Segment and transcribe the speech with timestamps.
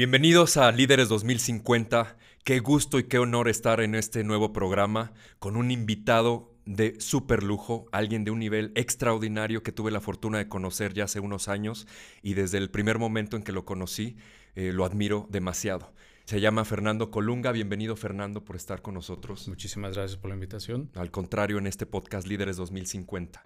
[0.00, 2.16] Bienvenidos a Líderes 2050.
[2.42, 7.42] Qué gusto y qué honor estar en este nuevo programa con un invitado de súper
[7.42, 11.48] lujo, alguien de un nivel extraordinario que tuve la fortuna de conocer ya hace unos
[11.48, 11.86] años
[12.22, 14.16] y desde el primer momento en que lo conocí
[14.54, 15.92] eh, lo admiro demasiado.
[16.24, 17.52] Se llama Fernando Colunga.
[17.52, 19.48] Bienvenido Fernando por estar con nosotros.
[19.48, 20.90] Muchísimas gracias por la invitación.
[20.94, 23.42] Al contrario, en este podcast Líderes 2050.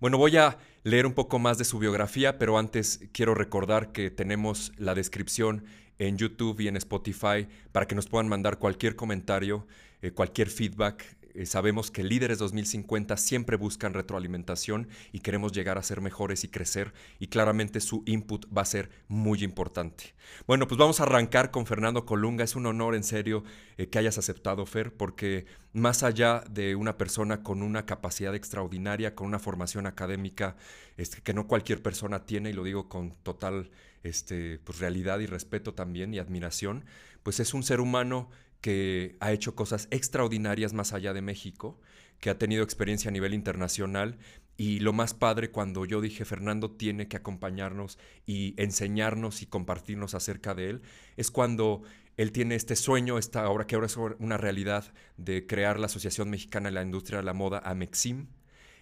[0.00, 4.10] Bueno, voy a leer un poco más de su biografía, pero antes quiero recordar que
[4.10, 5.64] tenemos la descripción
[5.98, 9.66] en YouTube y en Spotify para que nos puedan mandar cualquier comentario,
[10.00, 11.04] eh, cualquier feedback
[11.44, 16.92] sabemos que Líderes 2050 siempre buscan retroalimentación y queremos llegar a ser mejores y crecer
[17.18, 20.14] y claramente su input va a ser muy importante.
[20.46, 22.44] Bueno, pues vamos a arrancar con Fernando Colunga.
[22.44, 23.44] Es un honor en serio
[23.76, 29.14] eh, que hayas aceptado, Fer, porque más allá de una persona con una capacidad extraordinaria,
[29.14, 30.56] con una formación académica
[30.96, 33.70] este, que no cualquier persona tiene, y lo digo con total
[34.02, 36.84] este, pues, realidad y respeto también y admiración,
[37.22, 41.80] pues es un ser humano que ha hecho cosas extraordinarias más allá de México,
[42.20, 44.18] que ha tenido experiencia a nivel internacional.
[44.56, 50.14] Y lo más padre cuando yo dije Fernando tiene que acompañarnos y enseñarnos y compartirnos
[50.14, 50.82] acerca de él,
[51.16, 51.82] es cuando
[52.18, 56.28] él tiene este sueño, esta ahora que ahora es una realidad de crear la Asociación
[56.28, 58.26] Mexicana de la Industria de la Moda, AMEXIM,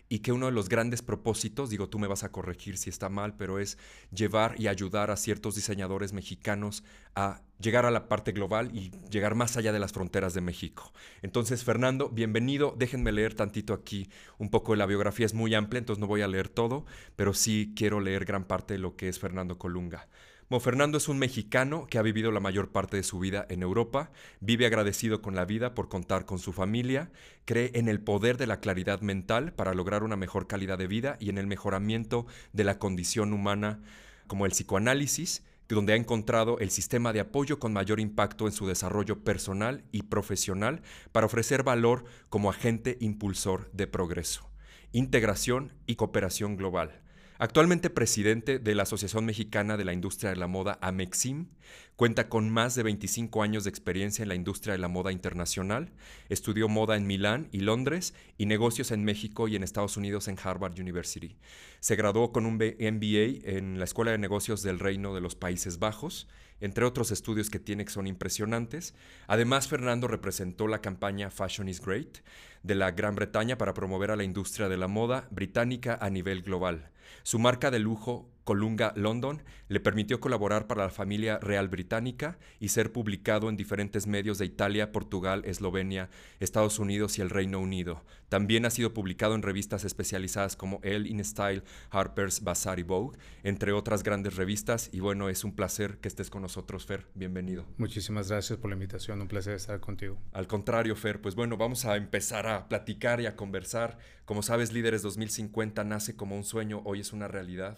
[0.08, 3.08] y que uno de los grandes propósitos, digo tú me vas a corregir si está
[3.08, 3.78] mal, pero es
[4.10, 9.34] llevar y ayudar a ciertos diseñadores mexicanos a llegar a la parte global y llegar
[9.34, 10.92] más allá de las fronteras de México.
[11.22, 12.74] Entonces, Fernando, bienvenido.
[12.78, 16.22] Déjenme leer tantito aquí un poco de la biografía, es muy amplia, entonces no voy
[16.22, 16.86] a leer todo,
[17.16, 20.08] pero sí quiero leer gran parte de lo que es Fernando Colunga.
[20.50, 23.62] Mo Fernando es un mexicano que ha vivido la mayor parte de su vida en
[23.62, 24.10] Europa,
[24.40, 27.10] vive agradecido con la vida por contar con su familia,
[27.44, 31.18] cree en el poder de la claridad mental para lograr una mejor calidad de vida
[31.20, 33.82] y en el mejoramiento de la condición humana
[34.26, 38.66] como el psicoanálisis, donde ha encontrado el sistema de apoyo con mayor impacto en su
[38.66, 40.80] desarrollo personal y profesional
[41.12, 44.48] para ofrecer valor como agente impulsor de progreso,
[44.92, 47.02] integración y cooperación global.
[47.40, 51.46] Actualmente presidente de la Asociación Mexicana de la Industria de la Moda, AMEXIM,
[51.94, 55.92] cuenta con más de 25 años de experiencia en la industria de la moda internacional,
[56.30, 60.36] estudió moda en Milán y Londres y negocios en México y en Estados Unidos en
[60.42, 61.36] Harvard University.
[61.78, 65.78] Se graduó con un MBA en la Escuela de Negocios del Reino de los Países
[65.78, 66.26] Bajos,
[66.60, 68.96] entre otros estudios que tiene que son impresionantes.
[69.28, 72.18] Además, Fernando representó la campaña Fashion is Great
[72.64, 76.42] de la Gran Bretaña para promover a la industria de la moda británica a nivel
[76.42, 76.90] global.
[77.22, 82.68] Su marca de lujo Colunga London le permitió colaborar para la familia real británica y
[82.68, 86.08] ser publicado en diferentes medios de Italia, Portugal, Eslovenia,
[86.40, 88.06] Estados Unidos y el Reino Unido.
[88.30, 93.18] También ha sido publicado en revistas especializadas como Elle in Style, Harper's Bazaar y Vogue,
[93.42, 94.88] entre otras grandes revistas.
[94.94, 97.04] Y bueno, es un placer que estés con nosotros, Fer.
[97.14, 97.66] Bienvenido.
[97.76, 99.20] Muchísimas gracias por la invitación.
[99.20, 100.16] Un placer estar contigo.
[100.32, 101.20] Al contrario, Fer.
[101.20, 103.98] Pues bueno, vamos a empezar a platicar y a conversar.
[104.24, 107.76] Como sabes, Líderes 2050 nace como un sueño, hoy es una realidad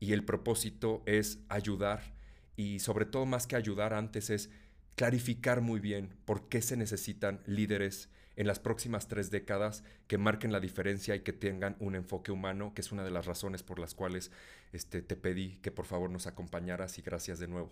[0.00, 2.14] y el propósito es ayudar
[2.56, 4.50] y sobre todo más que ayudar antes es
[4.96, 10.52] clarificar muy bien por qué se necesitan líderes en las próximas tres décadas que marquen
[10.52, 13.80] la diferencia y que tengan un enfoque humano, que es una de las razones por
[13.80, 14.30] las cuales
[14.72, 17.70] este, te pedí que por favor nos acompañaras y gracias de nuevo.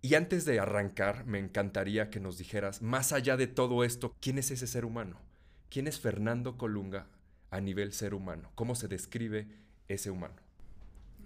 [0.00, 4.38] Y antes de arrancar, me encantaría que nos dijeras, más allá de todo esto, ¿quién
[4.38, 5.20] es ese ser humano?
[5.68, 7.08] ¿Quién es Fernando Colunga
[7.50, 8.52] a nivel ser humano?
[8.54, 9.48] ¿Cómo se describe
[9.88, 10.47] ese humano?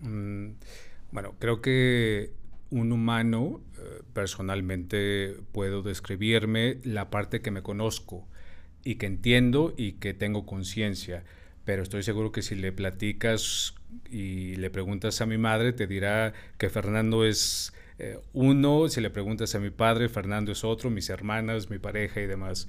[0.03, 0.53] Mm,
[1.13, 2.33] bueno, creo que
[2.71, 8.27] un humano, eh, personalmente puedo describirme la parte que me conozco
[8.85, 11.25] y que entiendo y que tengo conciencia,
[11.65, 13.75] pero estoy seguro que si le platicas
[14.11, 19.11] y le preguntas a mi madre, te dirá que Fernando es eh, uno, si le
[19.11, 22.69] preguntas a mi padre, Fernando es otro, mis hermanas, mi pareja y demás.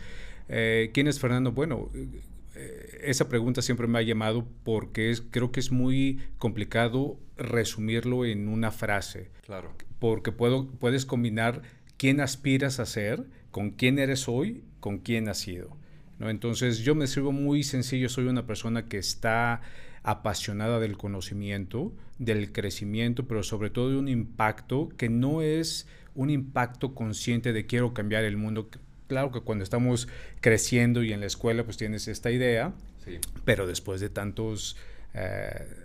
[0.50, 1.54] Eh, ¿Quién es Fernando?
[1.54, 1.90] Bueno,
[3.02, 8.48] esa pregunta siempre me ha llamado porque es, creo que es muy complicado resumirlo en
[8.48, 9.30] una frase.
[9.46, 9.74] Claro.
[10.00, 11.62] Porque puedo, puedes combinar
[11.98, 15.78] quién aspiras a ser, con quién eres hoy, con quién has sido.
[16.20, 16.30] ¿no?
[16.30, 19.62] Entonces yo me escribo muy sencillo, soy una persona que está
[20.04, 26.30] apasionada del conocimiento, del crecimiento, pero sobre todo de un impacto que no es un
[26.30, 28.70] impacto consciente de quiero cambiar el mundo,
[29.14, 30.08] claro que cuando estamos
[30.42, 32.74] creciendo y en la escuela pues tienes esta idea,
[33.46, 34.76] pero después de tantos...
[35.14, 35.84] Eh,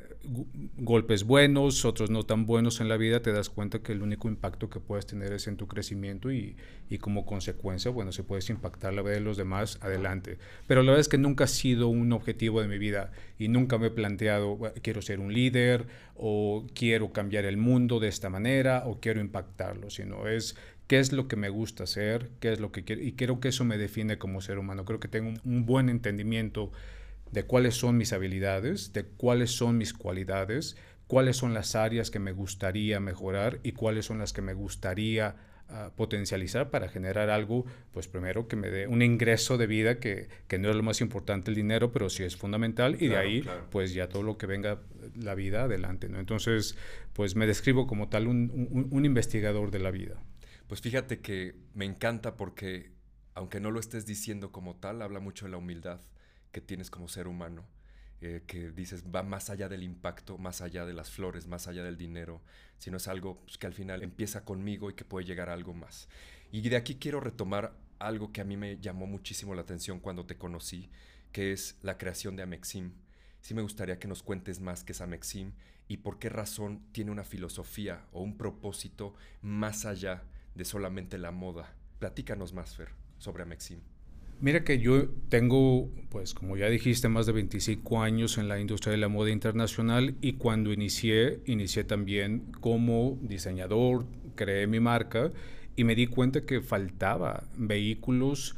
[0.77, 4.29] golpes buenos, otros no tan buenos en la vida, te das cuenta que el único
[4.29, 6.57] impacto que puedes tener es en tu crecimiento y,
[6.91, 10.39] y como consecuencia, bueno, si puedes impactar la vida de los demás, adelante.
[10.67, 13.79] Pero la verdad es que nunca ha sido un objetivo de mi vida y nunca
[13.79, 18.83] me he planteado, quiero ser un líder o quiero cambiar el mundo de esta manera
[18.87, 20.57] o quiero impactarlo, sino es
[20.88, 23.49] qué es lo que me gusta hacer, qué es lo que quiero y creo que
[23.49, 24.85] eso me define como ser humano.
[24.85, 26.73] Creo que tengo un buen entendimiento
[27.31, 30.76] de cuáles son mis habilidades, de cuáles son mis cualidades,
[31.06, 35.37] cuáles son las áreas que me gustaría mejorar y cuáles son las que me gustaría
[35.69, 40.29] uh, potencializar para generar algo, pues primero que me dé un ingreso de vida que,
[40.49, 43.17] que, no es lo más importante el dinero, pero sí es fundamental y claro, de
[43.19, 43.67] ahí claro.
[43.70, 44.81] pues ya todo lo que venga
[45.14, 46.08] la vida adelante.
[46.08, 46.19] ¿no?
[46.19, 46.76] Entonces
[47.12, 50.17] pues me describo como tal un, un, un investigador de la vida.
[50.69, 52.93] Pues fíjate que me encanta porque
[53.35, 56.00] aunque no lo estés diciendo como tal, habla mucho de la humildad
[56.53, 57.65] que tienes como ser humano,
[58.20, 61.82] eh, que dices va más allá del impacto, más allá de las flores, más allá
[61.82, 62.43] del dinero,
[62.76, 65.73] sino es algo pues, que al final empieza conmigo y que puede llegar a algo
[65.73, 66.06] más.
[66.53, 70.26] Y de aquí quiero retomar algo que a mí me llamó muchísimo la atención cuando
[70.26, 70.91] te conocí,
[71.32, 72.93] que es la creación de Amexim.
[73.41, 75.53] Sí me gustaría que nos cuentes más qué es Amexim
[75.87, 80.25] y por qué razón tiene una filosofía o un propósito más allá
[80.55, 81.75] de solamente la moda.
[81.99, 83.81] Platícanos más, Fer, sobre Amexim.
[84.41, 88.93] Mira que yo tengo, pues como ya dijiste, más de 25 años en la industria
[88.93, 94.06] de la moda internacional y cuando inicié, inicié también como diseñador,
[94.37, 95.33] creé mi marca
[95.75, 98.55] y me di cuenta que faltaba vehículos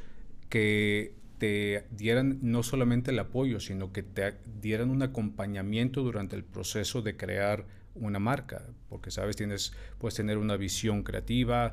[0.51, 6.45] que te dieran no solamente el apoyo, sino que te dieran un acompañamiento durante el
[6.45, 7.65] proceso de crear
[7.95, 11.73] una marca, porque sabes, tienes, puedes tener una visión creativa,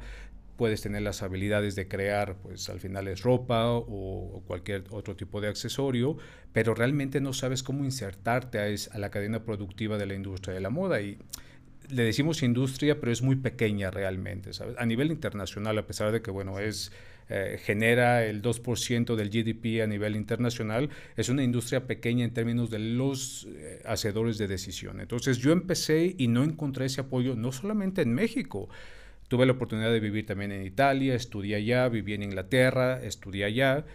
[0.58, 5.40] puedes tener las habilidades de crear, pues al final es ropa o, cualquier otro tipo
[5.40, 6.18] de accesorio,
[6.52, 10.62] pero realmente no sabes cómo insertarte a, a, la cadena productiva de la industria de
[10.62, 11.00] la moda.
[11.02, 11.20] Y
[11.90, 14.76] le decimos industria, pero es muy pequeña realmente, ¿sabes?
[14.78, 16.92] A nivel internacional, a pesar de que, bueno, es...
[17.30, 22.70] Eh, genera el 2% del GDP a nivel internacional, es una industria pequeña en términos
[22.70, 25.02] de los eh, hacedores de decisión.
[25.02, 28.70] Entonces yo empecé y no encontré ese apoyo, no solamente en México,
[29.28, 33.86] Tuve la oportunidad de vivir también en Italia, estudié allá, viví en Inglaterra, estudié allá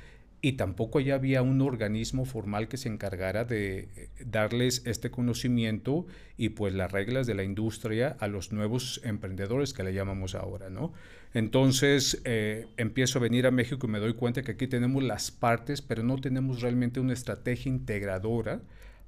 [0.45, 6.05] y tampoco allá había un organismo formal que se encargara de eh, darles este conocimiento
[6.37, 10.69] y pues las reglas de la industria a los nuevos emprendedores que le llamamos ahora,
[10.69, 10.93] ¿no?
[11.33, 15.31] Entonces eh, empiezo a venir a México y me doy cuenta que aquí tenemos las
[15.31, 18.63] partes, pero no tenemos realmente una estrategia integradora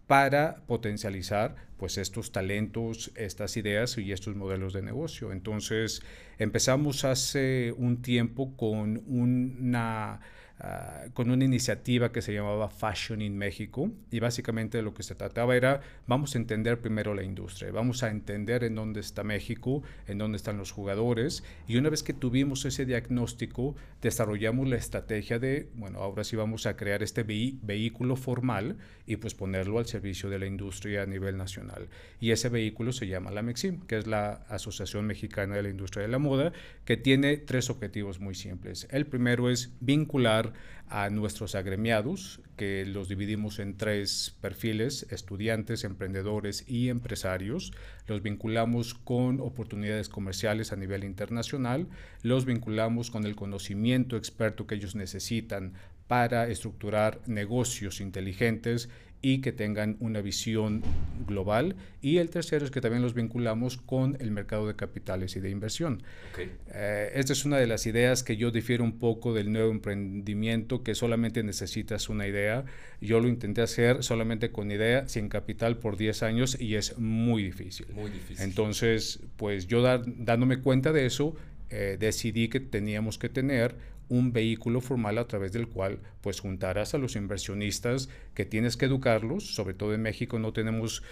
[0.06, 5.32] para potencializar pues estos talentos, estas ideas y estos modelos de negocio.
[5.32, 6.00] Entonces
[6.38, 10.20] empezamos hace un tiempo con una
[10.64, 15.14] Uh, con una iniciativa que se llamaba Fashion in México y básicamente lo que se
[15.14, 19.82] trataba era vamos a entender primero la industria, vamos a entender en dónde está México,
[20.06, 25.38] en dónde están los jugadores y una vez que tuvimos ese diagnóstico desarrollamos la estrategia
[25.38, 29.86] de, bueno, ahora sí vamos a crear este ve vehículo formal y pues ponerlo al
[29.86, 31.88] servicio de la industria a nivel nacional.
[32.20, 36.02] Y ese vehículo se llama la MEXIM, que es la Asociación Mexicana de la Industria
[36.02, 36.52] de la Moda,
[36.84, 38.88] que tiene tres objetivos muy simples.
[38.90, 40.52] El primero es vincular
[40.88, 47.72] a nuestros agremiados, que los dividimos en tres perfiles, estudiantes, emprendedores y empresarios.
[48.06, 51.88] Los vinculamos con oportunidades comerciales a nivel internacional,
[52.22, 55.72] los vinculamos con el conocimiento experto que ellos necesitan
[56.06, 58.88] para estructurar negocios inteligentes
[59.24, 60.82] y que tengan una visión
[61.26, 61.76] global.
[62.02, 65.48] Y el tercero es que también los vinculamos con el mercado de capitales y de
[65.48, 66.02] inversión.
[66.32, 66.52] Okay.
[66.74, 70.82] Eh, esta es una de las ideas que yo difiero un poco del nuevo emprendimiento,
[70.82, 72.67] que solamente necesitas una idea.
[73.00, 77.44] Yo lo intenté hacer solamente con idea, sin capital por 10 años y es muy
[77.44, 77.86] difícil.
[77.94, 78.44] Muy difícil.
[78.44, 81.34] Entonces, pues yo dar, dándome cuenta de eso,
[81.70, 83.74] eh, decidí que teníamos que tener
[84.08, 88.87] un vehículo formal a través del cual pues juntarás a los inversionistas que tienes que
[88.87, 91.03] educarlos, sobre todo en México no tenemos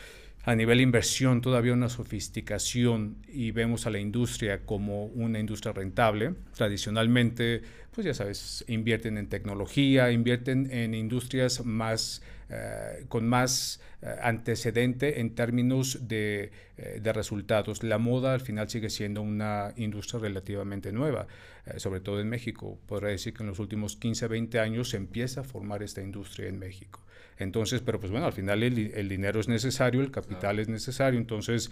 [0.45, 6.35] a nivel inversión todavía una sofisticación y vemos a la industria como una industria rentable.
[6.57, 12.23] Tradicionalmente, pues ya sabes, invierten en tecnología, invierten en industrias más
[12.55, 17.83] eh, con más eh, antecedente en términos de, eh, de, resultados.
[17.83, 21.27] La moda al final sigue siendo una industria relativamente nueva,
[21.79, 22.79] sobre todo en México.
[22.87, 26.49] Podría decir que en los últimos 15, 20 años se empieza a formar esta industria
[26.49, 27.01] en México.
[27.39, 30.61] Entonces, pero pues bueno, al final el, el dinero es necesario, el capital claro.
[30.61, 31.71] es necesario, entonces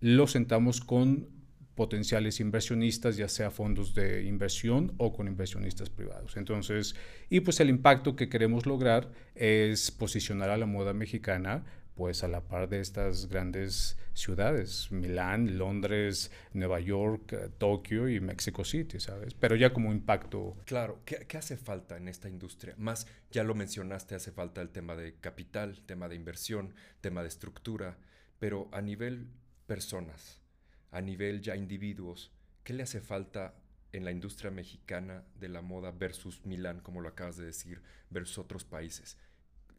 [0.00, 1.28] lo sentamos con
[1.76, 6.36] potenciales inversionistas, ya sea fondos de inversión o con inversionistas privados.
[6.36, 6.96] Entonces,
[7.30, 11.64] y pues el impacto que queremos lograr es posicionar a la moda mexicana
[11.96, 18.20] pues a la par de estas grandes ciudades, Milán, Londres, Nueva York, eh, Tokio y
[18.20, 19.32] Mexico City, ¿sabes?
[19.32, 20.58] Pero ya como impacto.
[20.66, 22.74] Claro, ¿Qué, ¿qué, hace falta en esta industria?
[22.76, 27.28] Más, ya lo mencionaste, hace falta el tema de capital, tema de inversión, tema de
[27.28, 27.96] estructura,
[28.38, 29.28] pero a nivel
[29.66, 30.42] personas,
[30.90, 32.32] a nivel ya individuos,
[32.64, 33.54] ¿qué le hace falta
[33.92, 38.38] en la industria mexicana de la moda versus Milán, como lo acabas de decir, versus
[38.38, 39.16] otros países,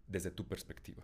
[0.07, 1.03] desde tu perspectiva?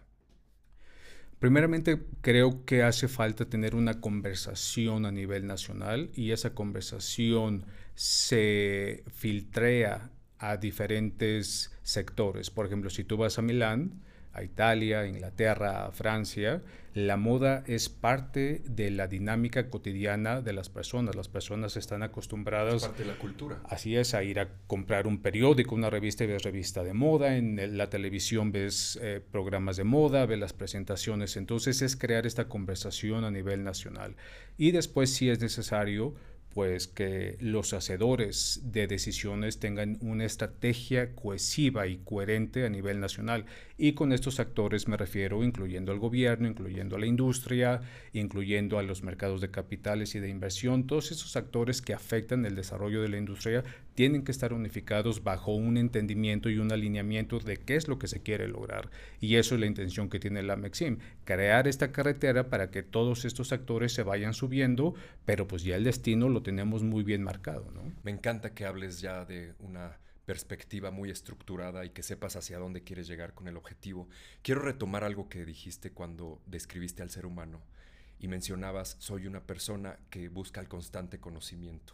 [1.39, 9.03] Primeramente, creo que hace falta tener una conversación a nivel nacional y esa conversación se
[9.13, 12.49] filtrea a diferentes sectores.
[12.49, 14.01] Por ejemplo, si tú vas a Milán,
[14.33, 16.61] a Italia, Inglaterra, a Francia,
[16.93, 21.15] la moda es parte de la dinámica cotidiana de las personas.
[21.15, 22.75] Las personas están acostumbradas...
[22.75, 23.61] Es parte de la cultura.
[23.65, 27.35] Así es, a ir a comprar un periódico, una revista y ves revista de moda,
[27.35, 31.35] en la televisión ves eh, programas de moda, ves las presentaciones.
[31.35, 34.15] Entonces es crear esta conversación a nivel nacional.
[34.57, 36.13] Y después, si es necesario,
[36.53, 43.45] pues que los hacedores de decisiones tengan una estrategia cohesiva y coherente a nivel nacional.
[43.77, 47.81] Y con estos actores me refiero incluyendo al gobierno, incluyendo a la industria,
[48.13, 50.85] incluyendo a los mercados de capitales y de inversión.
[50.85, 53.63] Todos esos actores que afectan el desarrollo de la industria
[53.95, 58.07] tienen que estar unificados bajo un entendimiento y un alineamiento de qué es lo que
[58.07, 58.89] se quiere lograr.
[59.19, 63.25] Y eso es la intención que tiene la Mexim, crear esta carretera para que todos
[63.25, 64.95] estos actores se vayan subiendo,
[65.25, 67.69] pero pues ya el destino lo tenemos muy bien marcado.
[67.71, 67.81] ¿no?
[68.03, 72.83] Me encanta que hables ya de una perspectiva muy estructurada y que sepas hacia dónde
[72.83, 74.07] quieres llegar con el objetivo.
[74.41, 77.61] Quiero retomar algo que dijiste cuando describiste al ser humano
[78.19, 81.93] y mencionabas, soy una persona que busca el constante conocimiento.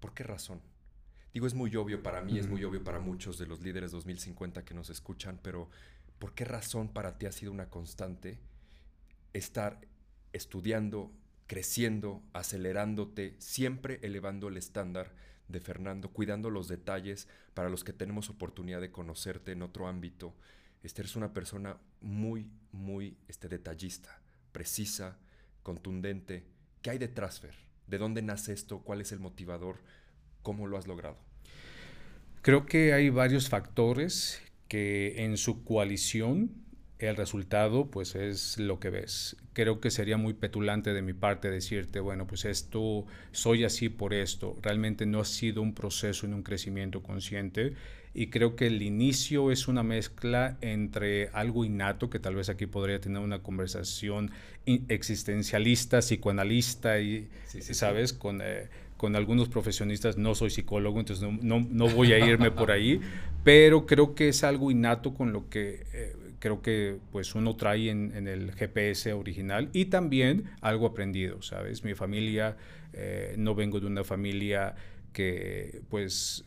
[0.00, 0.62] ¿Por qué razón?
[1.38, 4.64] Digo, es muy obvio para mí, es muy obvio para muchos de los líderes 2050
[4.64, 5.70] que nos escuchan, pero
[6.18, 8.40] ¿por qué razón para ti ha sido una constante
[9.32, 9.78] estar
[10.32, 11.12] estudiando,
[11.46, 15.14] creciendo, acelerándote, siempre elevando el estándar
[15.46, 20.34] de Fernando, cuidando los detalles para los que tenemos oportunidad de conocerte en otro ámbito.
[20.82, 25.18] Este eres una persona muy, muy este, detallista, precisa,
[25.62, 26.48] contundente.
[26.82, 27.54] ¿Qué hay detrás, Fer?
[27.86, 28.80] ¿De dónde nace esto?
[28.80, 29.84] ¿Cuál es el motivador?
[30.42, 31.27] ¿Cómo lo has logrado?
[32.48, 36.50] Creo que hay varios factores que en su coalición
[36.98, 39.36] el resultado pues es lo que ves.
[39.52, 44.14] Creo que sería muy petulante de mi parte decirte, bueno, pues esto, soy así por
[44.14, 44.56] esto.
[44.62, 47.74] Realmente no ha sido un proceso en un crecimiento consciente
[48.14, 52.66] y creo que el inicio es una mezcla entre algo innato, que tal vez aquí
[52.66, 54.30] podría tener una conversación
[54.66, 58.12] existencialista, psicoanalista y, ¿sabes?
[58.12, 58.40] Con...
[58.42, 63.00] Eh, con algunos profesionistas, no soy psicólogo, entonces no, no, voy a irme por ahí,
[63.44, 67.90] pero creo que es algo innato con lo que eh, creo que pues uno trae
[67.90, 71.84] en, el GPS original y también algo aprendido, ¿sabes?
[71.84, 72.56] Mi familia,
[72.92, 74.74] eh, no vengo de una familia
[75.12, 76.44] que pues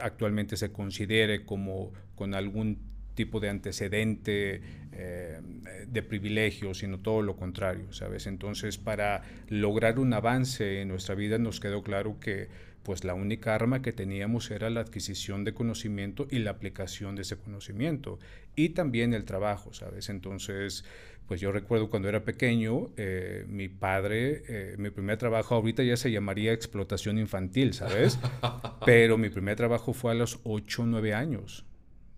[0.00, 2.78] actualmente se considere como con algún
[3.14, 5.40] tipo de antecedente eh,
[5.86, 8.26] de privilegio, sino todo lo contrario, ¿sabes?
[8.26, 12.48] Entonces, para lograr un avance en nuestra vida nos quedó claro que
[12.82, 17.22] pues la única arma que teníamos era la adquisición de conocimiento y la aplicación de
[17.22, 18.18] ese conocimiento
[18.56, 20.08] y también el trabajo, ¿sabes?
[20.08, 20.84] Entonces,
[21.32, 25.96] pues yo recuerdo cuando era pequeño, eh, mi padre, eh, mi primer trabajo ahorita ya
[25.96, 28.18] se llamaría explotación infantil, ¿sabes?
[28.84, 31.64] Pero mi primer trabajo fue a los 8 o 9 años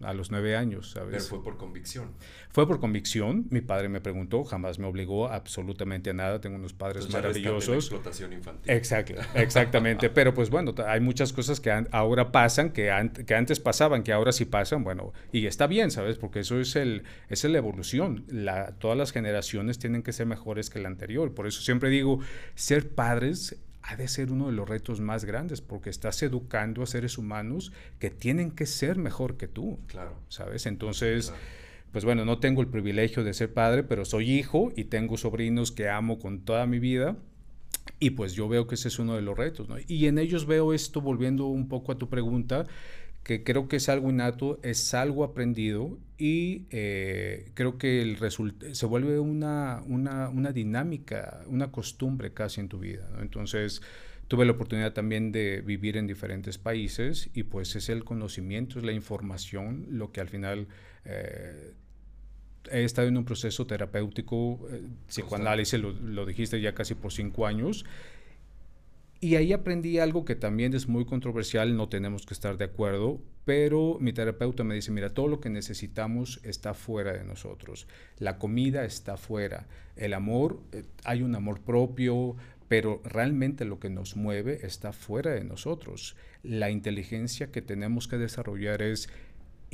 [0.05, 1.11] a los nueve años, ¿sabes?
[1.11, 2.13] Pero fue por convicción.
[2.51, 3.47] Fue por convicción.
[3.51, 6.41] Mi padre me preguntó, jamás me obligó absolutamente a nada.
[6.41, 7.69] Tengo unos padres maravillosos.
[7.69, 8.73] La explotación infantil.
[8.73, 10.11] Exacto, exactamente.
[10.11, 12.93] Pero pues bueno, hay muchas cosas que ahora pasan, que,
[13.27, 14.85] que, antes pasaban, que ahora sí pasan.
[14.85, 16.17] Bueno, y está bien, ¿sabes?
[16.17, 18.25] Porque eso es, el, es la evolución.
[18.29, 21.35] La, todas las generaciones tienen que ser mejores que la anterior.
[21.35, 22.21] Por eso siempre digo,
[22.55, 26.87] ser padres ha de ser uno de los retos más grandes porque estás educando a
[26.87, 29.79] seres humanos que tienen que ser mejor que tú.
[29.89, 30.17] Claro.
[30.29, 30.65] ¿Sabes?
[30.65, 31.35] Entonces,
[31.93, 35.71] pues bueno, no tengo el privilegio de ser padre, pero soy hijo y tengo sobrinos
[35.71, 37.19] que amo con toda mi vida.
[38.01, 39.77] Y pues yo veo que ese es uno de los retos, ¿no?
[39.87, 42.65] Y en ellos veo esto, volviendo un poco a tu pregunta,
[43.25, 48.19] que creo que es algo innato, es algo aprendido y eh, creo que el
[48.73, 53.09] se vuelve una, una, una, dinámica, una costumbre casi en tu vida.
[53.23, 53.81] Entonces,
[54.29, 58.85] tuve la oportunidad también de vivir en diferentes países y pues es el conocimiento, es
[58.85, 60.69] la información lo que al final...
[61.05, 61.73] Eh,
[62.71, 67.47] he estado en un proceso terapéutico, eh, psicoanálisis, lo, lo dijiste ya casi por cinco
[67.47, 67.85] años,
[69.21, 73.21] Y ahí aprendí algo que también es muy controversial, no tenemos que estar de acuerdo,
[73.45, 77.87] pero mi terapeuta me dice, mira, todo lo que necesitamos está fuera de nosotros.
[78.19, 79.67] La comida está fuera.
[79.97, 82.37] El amor, eh, hay un amor propio,
[82.69, 86.17] pero realmente lo que nos mueve está fuera de nosotros.
[86.43, 89.09] La inteligencia que tenemos que desarrollar es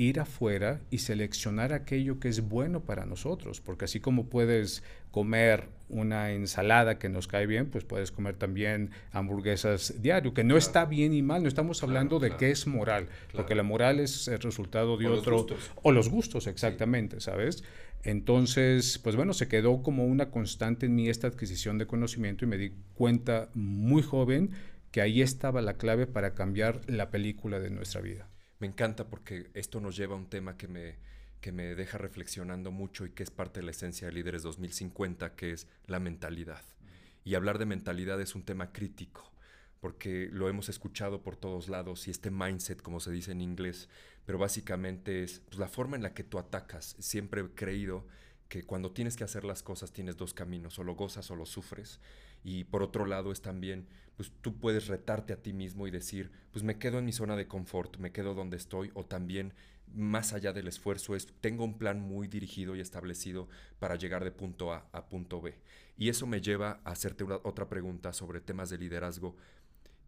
[0.00, 5.68] ir afuera y seleccionar aquello que es bueno para nosotros, porque así como puedes comer
[5.90, 10.86] una ensalada que nos cae bien, pues puedes comer también hamburguesas diario, que no está
[10.86, 14.38] bien y mal, no estamos hablando de qué es moral, porque la moral es el
[14.38, 15.46] resultado de otro...
[15.82, 17.62] o los gustos, exactamente, ¿sabes?
[18.02, 22.48] Entonces, pues bueno, se quedó como una constante en mí esta adquisición de conocimiento y
[22.48, 24.52] me di cuenta muy joven
[24.92, 28.29] que ahí estaba la clave para cambiar la película de nuestra vida
[28.60, 30.96] me encanta porque esto nos lleva a un tema que me,
[31.40, 35.34] que me deja reflexionando mucho y que es parte de la esencia de Líderes 2050,
[35.34, 36.62] que es la mentalidad.
[37.24, 39.32] Y hablar de mentalidad es un tema crítico,
[39.80, 43.88] porque lo hemos escuchado por todos lados y este mindset, como se dice en inglés,
[44.26, 46.96] pero básicamente es pues, la forma en la que tú atacas.
[46.98, 48.06] Siempre he creído
[48.48, 51.46] que cuando tienes que hacer las cosas tienes dos caminos, o lo gozas o lo
[51.46, 51.98] sufres.
[52.44, 53.86] Y por otro lado es también,
[54.20, 57.36] pues tú puedes retarte a ti mismo y decir, pues me quedo en mi zona
[57.36, 59.54] de confort, me quedo donde estoy, o también
[59.94, 63.48] más allá del esfuerzo es, tengo un plan muy dirigido y establecido
[63.78, 65.54] para llegar de punto A a punto B.
[65.96, 69.36] Y eso me lleva a hacerte otra pregunta sobre temas de liderazgo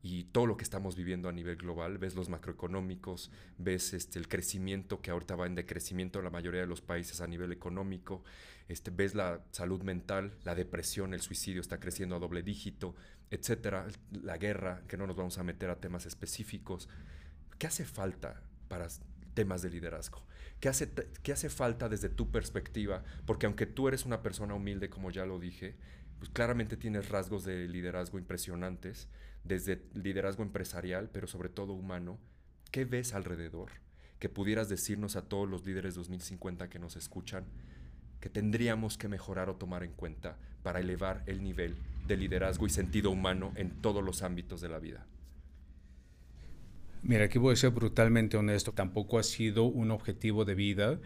[0.03, 4.27] y todo lo que estamos viviendo a nivel global, ves los macroeconómicos, ves este, el
[4.27, 8.25] crecimiento que ahorita va en decrecimiento en la mayoría de los países a nivel económico,
[8.69, 12.97] este, ves la salud mental, la depresión, el suicidio está creciendo a doble dígito,
[13.31, 16.89] etcétera, la guerra, que no nos vamos a meter a temas específicos.
[17.59, 18.89] ¿Qué hace falta para
[19.35, 20.27] temas de liderazgo?
[20.59, 20.91] ¿Qué hace,
[21.23, 23.05] ¿Qué hace falta desde tu perspectiva?
[23.25, 25.77] Porque aunque tú eres una persona humilde, como ya lo dije,
[26.19, 29.09] pues claramente tienes rasgos de liderazgo impresionantes,
[29.45, 32.19] desde liderazgo empresarial, pero sobre todo humano.
[32.71, 33.71] ¿Qué ves alrededor?
[34.19, 37.45] Que pudieras decirnos a todos los líderes 2050 que nos escuchan
[38.21, 42.71] que tendríamos que mejorar o tomar en cuenta para elevar el nivel de liderazgo y
[42.71, 45.05] sentido humano en todos los ámbitos de la vida.
[47.03, 48.73] Mira, aquí voy a ser brutalmente honesto.
[48.73, 51.01] Tampoco ha sido un objetivo de vida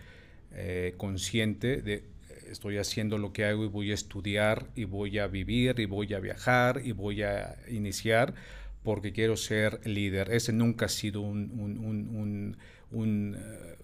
[0.53, 2.05] eh, consciente de
[2.51, 6.13] estoy haciendo lo que hago y voy a estudiar y voy a vivir y voy
[6.15, 8.35] a viajar y voy a iniciar
[8.83, 10.31] porque quiero ser líder.
[10.31, 12.57] Ese nunca ha sido un,
[12.93, 13.79] eh,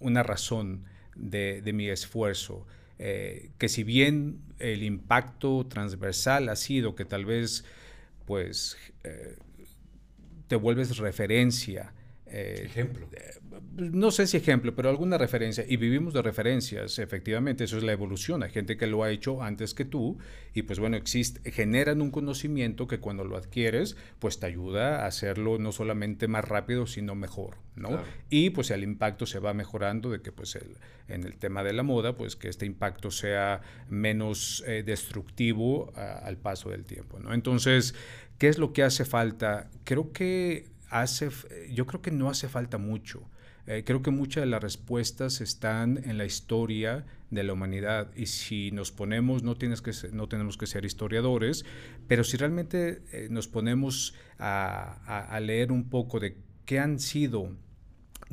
[0.00, 2.66] una razón de, mi esfuerzo.
[2.98, 7.64] Eh, que si bien el impacto transversal ha sido que tal vez
[8.24, 9.36] pues eh,
[10.46, 11.92] te vuelves referencia
[12.34, 13.08] ejemplo
[13.76, 17.92] no sé si ejemplo, pero alguna referencia, y vivimos de referencias, efectivamente, eso es la
[17.92, 20.18] evolución, hay gente que lo ha hecho antes que tú,
[20.52, 25.06] y pues bueno, existe, generan un conocimiento que cuando lo adquieres, pues te ayuda a
[25.06, 28.00] hacerlo no solamente más rápido, sino mejor, ¿no?
[28.30, 30.76] Y pues el impacto se va mejorando de que pues el,
[31.08, 36.36] en el tema de la moda, pues que este impacto sea menos eh, destructivo al
[36.36, 37.34] paso del tiempo, ¿no?
[37.34, 37.94] Entonces,
[38.38, 39.70] ¿qué es lo que hace falta?
[39.84, 41.28] Creo que hace,
[41.70, 43.28] yo creo que no hace falta mucho.
[43.66, 48.26] Eh, creo que muchas de las respuestas están en la historia de la humanidad y
[48.26, 51.64] si nos ponemos, no, tienes que no tenemos que ser historiadores,
[52.06, 57.50] pero si realmente eh, nos ponemos a, leer un poco de qué han sido,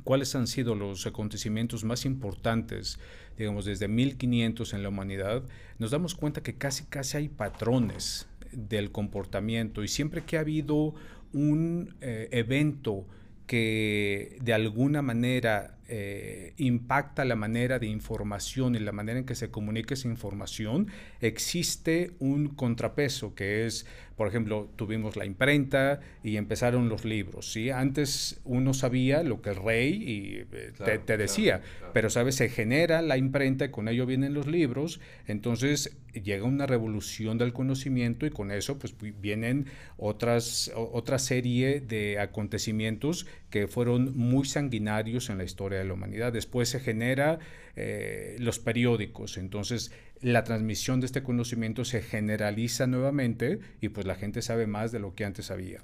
[0.04, 3.00] cuáles han sido los acontecimientos más importantes,
[3.38, 5.44] digamos, desde 1500 en la humanidad,
[5.80, 10.94] nos damos cuenta que casi, casi hay patrones del comportamiento y siempre que ha habido
[11.34, 13.06] un eh, evento
[13.48, 19.36] que de alguna manera eh, impacta la manera de información y la manera en que
[19.36, 20.88] se comunica esa información,
[21.20, 27.52] existe un contrapeso que es, por ejemplo, tuvimos la imprenta y empezaron los libros.
[27.52, 27.72] ¿sí?
[27.72, 31.62] Antes uno sabía lo que el rey y, eh, te, decía,
[31.94, 36.68] pero sabes, se genera la imprenta y con ello vienen los libros, entonces llega una
[36.68, 44.18] revolución del conocimiento y con eso pues vienen otras, otra serie de acontecimientos que fueron
[44.18, 46.34] muy sanguinarios en la historia de la humanidad.
[46.34, 47.40] Después se genera
[47.76, 49.92] eh, los periódicos, entonces
[50.22, 55.00] la transmisión de este conocimiento se generaliza nuevamente y pues la gente sabe más de
[55.00, 55.84] lo que antes sabía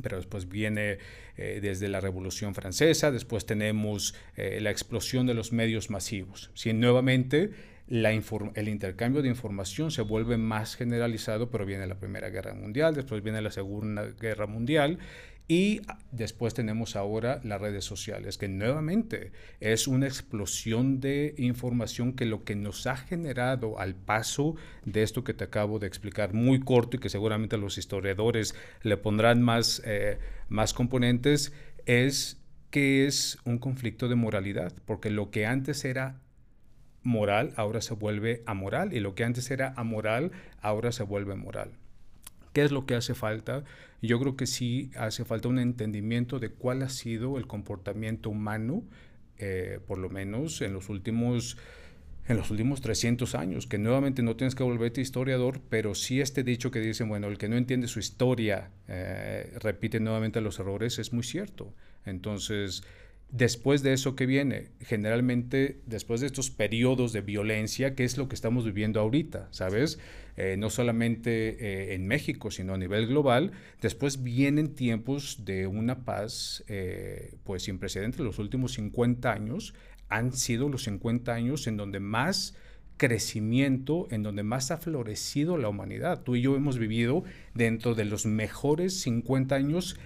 [0.00, 0.98] pero después viene
[1.36, 6.50] eh, desde la Revolución Francesa, después tenemos eh, la explosión de los medios masivos.
[6.54, 7.50] Si nuevamente
[7.88, 13.22] el intercambio de información se vuelve más generalizado, pero viene la Primera Guerra Mundial, después
[13.22, 14.98] viene la Segunda Guerra Mundial,
[15.48, 22.26] Y después tenemos ahora las redes sociales, que nuevamente es una explosión de información que
[22.26, 26.60] lo que nos ha generado al paso de esto que te acabo de explicar, muy
[26.60, 31.52] corto y que seguramente los historiadores le pondrán más, eh, más componentes,
[31.86, 36.20] es que es un conflicto de moralidad, porque lo que antes era
[37.02, 41.72] moral ahora se vuelve amoral y lo que antes era amoral ahora se vuelve moral.
[42.52, 43.64] ¿Qué es lo que hace falta?
[44.02, 48.82] Yo creo que sí hace falta un entendimiento de cuál ha sido el comportamiento humano,
[49.38, 51.56] eh, por lo menos en los últimos
[52.28, 56.44] en los últimos 300 años, que nuevamente no tienes que volverte historiador, pero sí este
[56.44, 61.00] dicho que dicen, bueno, el que no entiende su historia eh, repite nuevamente los errores,
[61.00, 61.74] es muy cierto.
[62.04, 62.84] Entonces,
[63.32, 68.28] después de eso que viene, generalmente después de estos periodos de violencia, que es lo
[68.28, 69.98] que estamos viviendo ahorita, ¿sabes?
[70.36, 76.04] Eh, no solamente eh, en México, sino a nivel global, después vienen tiempos de una
[76.04, 78.20] paz eh, pues sin precedentes.
[78.20, 79.74] Los últimos 50 años
[80.10, 82.54] han sido los 50 años en donde más
[82.98, 86.22] crecimiento, en donde más ha florecido la humanidad.
[86.22, 89.96] Tú y yo hemos vivido dentro de los mejores 50 años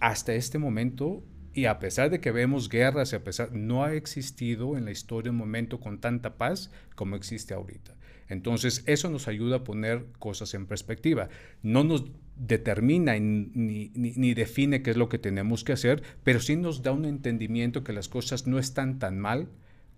[0.00, 1.22] hasta este momento
[1.54, 5.32] y a pesar de que vemos guerras, a pesar, no ha existido en la historia
[5.32, 7.94] un momento con tanta paz como existe ahorita.
[8.28, 11.28] Entonces, eso nos ayuda a poner cosas en perspectiva.
[11.62, 12.04] No nos
[12.36, 16.92] determina ni, ni, define qué es lo que tenemos que hacer, pero sí nos da
[16.92, 19.48] un entendimiento que las cosas no están tan mal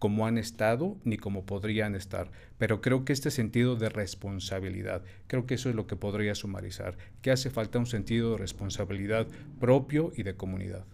[0.01, 2.31] como han estado ni como podrían estar.
[2.59, 6.99] Pero creo que este sentido de responsabilidad, creo que eso es lo que podría sumarizar,
[7.23, 9.29] que hace falta un sentido de responsabilidad
[9.61, 10.85] propio y de comunidad.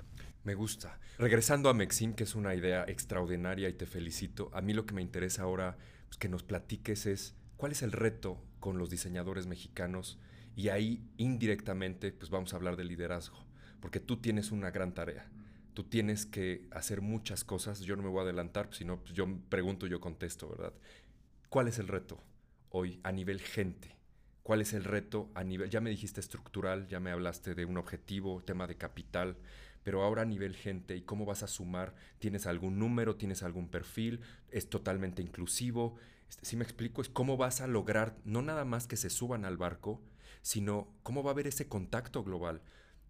[0.42, 0.98] Me gusta.
[1.18, 4.94] Regresando a Mexim, que es una idea extraordinaria y te felicito, a mí lo que
[4.94, 5.76] me interesa ahora
[6.08, 10.18] pues, que nos platiques es cuál es el reto con los diseñadores mexicanos
[10.56, 13.46] y ahí indirectamente pues vamos a hablar de liderazgo,
[13.80, 15.30] porque tú tienes una gran tarea.
[15.74, 19.00] Tú tienes que hacer muchas cosas, yo no me voy a adelantar, pues, si no,
[19.00, 20.72] pues yo pregunto, yo contesto, ¿verdad?
[21.48, 22.22] ¿Cuál es el reto
[22.70, 23.96] hoy a nivel gente?
[24.42, 27.76] ¿Cuál es el reto a nivel, ya me dijiste estructural, ya me hablaste de un
[27.76, 29.36] objetivo, tema de capital,
[29.82, 33.68] pero ahora a nivel gente y cómo vas a sumar, tienes algún número, tienes algún
[33.68, 35.96] perfil, es totalmente inclusivo.
[36.28, 39.44] Este, si me explico, es cómo vas a lograr no nada más que se suban
[39.44, 40.00] al barco,
[40.42, 42.62] sino cómo va a haber ese contacto global.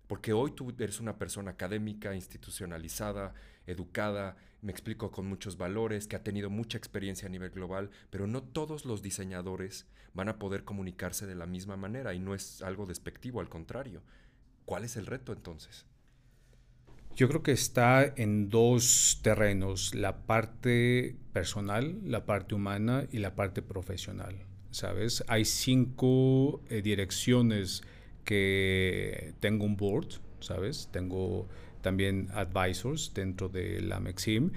[0.07, 3.35] Porque hoy tú eres una persona académica, institucionalizada,
[3.67, 8.27] educada, me explico, con muchos valores, que ha tenido mucha experiencia a nivel global, pero
[8.27, 12.63] no todos los diseñadores van a poder comunicarse de la misma manera y no es
[12.63, 14.03] algo despectivo, al contrario.
[14.65, 15.87] ¿Cuál es el reto entonces?
[17.21, 23.35] Yo creo que está en dos terrenos, la parte personal, la parte humana y la
[23.35, 24.37] parte profesional.
[24.71, 25.23] ¿Sabes?
[25.29, 27.83] Hay cinco eh, direcciones
[28.25, 30.07] que tengo un board,
[30.41, 30.89] ¿sabes?
[30.93, 31.47] Tengo
[31.83, 34.53] también advisors dentro de la Mexim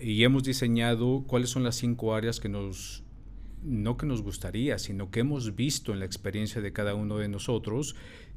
[0.00, 3.04] y hemos diseñado cuáles son las cinco áreas que nos,
[3.62, 7.28] no que nos gustaría, sino que hemos visto en la experiencia de cada uno de
[7.28, 7.94] nosotros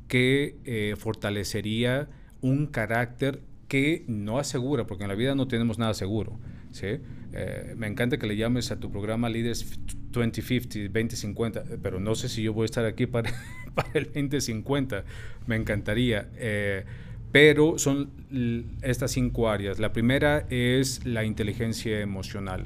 [0.07, 3.41] que eh, fortalecería un carácter
[3.71, 6.37] que no asegura, porque en la vida no tenemos nada seguro.
[6.83, 9.79] Eh, me encanta que le llames a tu programa Leaders
[10.11, 13.31] 2050, 2050, pero no sé si yo voy a estar aquí para,
[13.73, 15.05] para el 2050.
[15.47, 16.27] Me encantaría.
[16.35, 16.83] Eh,
[17.31, 18.11] pero son
[18.81, 19.79] estas cinco áreas.
[19.79, 22.65] La primera es la inteligencia emocional.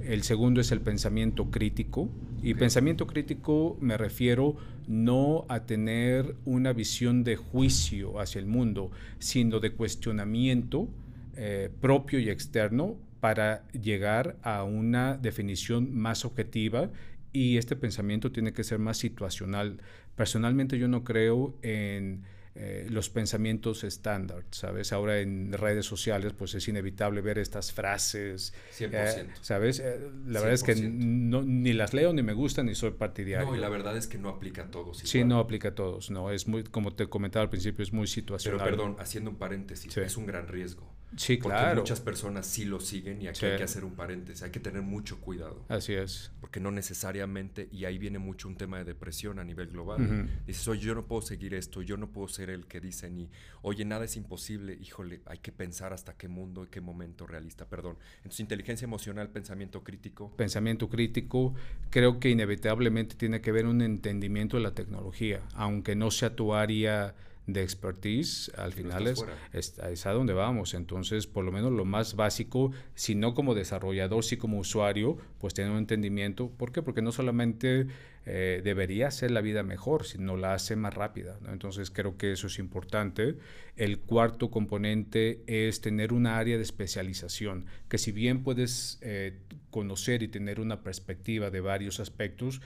[0.00, 2.08] El segundo es el pensamiento crítico.
[2.46, 4.54] Y pensamiento crítico me refiero
[4.86, 10.88] no a tener una visión de juicio hacia el mundo, sino de cuestionamiento
[11.34, 16.92] eh, propio y externo para llegar a una definición más objetiva
[17.32, 19.80] y este pensamiento tiene que ser más situacional.
[20.14, 22.22] Personalmente yo no creo en
[22.58, 24.92] eh, los pensamientos estándar, ¿sabes?
[24.94, 28.90] Ahora en redes sociales pues es inevitable ver estas frases, 100%.
[28.92, 29.78] Eh, ¿sabes?
[29.78, 33.50] Eh, la verdad es que no, ni las leo ni me gustan ni soy partidario.
[33.50, 34.98] No, y la verdad es que no aplica a todos.
[34.98, 38.06] Sí, no aplica a todos, no, es muy, como te comentaba al principio, es muy
[38.06, 38.58] situacional.
[38.58, 40.90] Pero perdón, haciendo un paréntesis, es un gran riesgo.
[41.16, 41.80] Sí, porque claro.
[41.80, 44.82] muchas personas sí lo siguen y aquí hay que hacer un paréntesis, hay que tener
[44.82, 45.64] mucho cuidado.
[45.68, 46.32] Así es.
[46.40, 50.28] Porque no necesariamente, y ahí viene mucho un tema de depresión a nivel global.
[50.46, 53.30] Dices, oye, yo no puedo seguir esto, yo no puedo ser el que dice ni,
[53.62, 57.66] oye, nada es imposible, híjole, hay que pensar hasta qué mundo y qué momento realista,
[57.66, 57.96] perdón.
[58.18, 60.34] Entonces, inteligencia emocional, pensamiento crítico.
[60.36, 61.54] Pensamiento crítico,
[61.90, 66.54] creo que inevitablemente tiene que ver un entendimiento de la tecnología, aunque no sea tu
[66.54, 67.14] área
[67.46, 70.74] de expertise, al final es, es, a donde vamos.
[70.74, 75.54] Entonces, por lo menos lo más básico, si no como desarrollador, si como usuario, pues
[75.54, 76.50] tener un entendimiento.
[76.50, 76.82] ¿Por qué?
[76.82, 77.86] Porque no solamente
[78.26, 81.38] eh, debería hacer la vida mejor, sino la hace más rápida.
[81.48, 83.36] Entonces, creo que eso es importante.
[83.76, 89.38] El cuarto componente es tener una área de especialización, que si bien puedes eh,
[89.70, 92.60] conocer y tener una perspectiva de varios aspectos,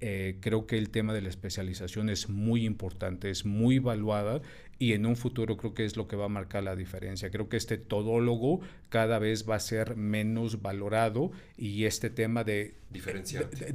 [0.00, 4.40] eh, creo que el tema de la especialización es muy importante, es muy evaluada
[4.78, 7.30] y en un futuro creo que es lo que va a marcar la diferencia.
[7.30, 12.76] Creo que este todólogo cada vez va a ser menos valorado y este tema de...
[12.88, 13.74] Diferenciarte.